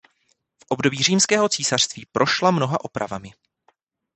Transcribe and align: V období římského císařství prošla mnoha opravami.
V 0.59 0.63
období 0.69 1.03
římského 1.03 1.49
císařství 1.49 2.05
prošla 2.11 2.51
mnoha 2.51 2.85
opravami. 2.85 3.31